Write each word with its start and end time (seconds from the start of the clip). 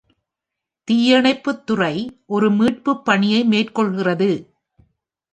தீயணைப்புத் 0.87 1.65
துறை 1.65 1.95
ஒரு 2.25 2.51
மீட்புப் 2.51 3.05
பணியை 3.05 3.43
மேற்கொள்கிறது. 3.43 4.29